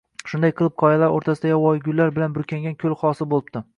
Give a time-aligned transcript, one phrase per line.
[0.29, 3.63] Shunday qilib, qoyalar o‘rtasida yovvoyi gullar bilan burkangan ko‘l hosil bo‘libdi